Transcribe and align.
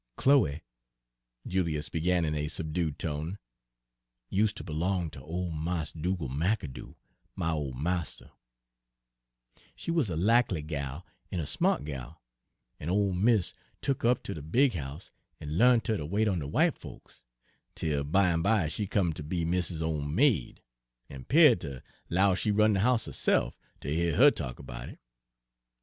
"Chloe," 0.17 0.63
Julius 1.45 1.87
began 1.87 2.25
in 2.25 2.33
a 2.33 2.47
subdued 2.47 2.97
tone, 2.97 3.37
"use' 4.31 4.51
ter 4.51 4.63
b'long 4.63 5.11
ter 5.11 5.19
ole 5.19 5.51
Mars' 5.51 5.91
Dugal' 5.91 6.27
McAdoo, 6.27 6.95
my 7.35 7.51
ole 7.51 7.73
marster. 7.73 8.31
She 9.75 9.91
wuz 9.91 10.05
a 10.09 10.15
lackly 10.17 10.63
gal 10.65 11.05
en 11.31 11.39
a 11.39 11.45
smart 11.45 11.85
gal, 11.85 12.19
en 12.79 12.89
ole 12.89 13.13
mis' 13.13 13.53
tuk 13.83 14.01
her 14.01 14.09
up 14.09 14.23
ter 14.23 14.33
de 14.33 14.41
big 14.41 14.73
house, 14.73 15.11
en 15.39 15.55
l'arnt 15.59 15.85
her 15.85 15.97
ter 15.97 16.05
wait 16.05 16.27
on 16.27 16.39
de 16.39 16.47
w'ite 16.47 16.79
folks, 16.79 17.23
'tel 17.75 18.03
bimeby 18.03 18.71
she 18.71 18.87
come 18.87 19.13
ter 19.13 19.21
be 19.21 19.45
mis's 19.45 19.83
own 19.83 20.15
maid, 20.15 20.63
en 21.11 21.25
'peared 21.25 21.61
ter 21.61 21.83
'low 22.09 22.33
she 22.33 22.49
run 22.49 22.73
de 22.73 22.79
house 22.79 23.05
herse'f, 23.05 23.55
ter 23.79 23.89
heah 23.89 24.15
her 24.15 24.31
talk 24.31 24.57
erbout 24.59 24.89
it. 24.89 24.99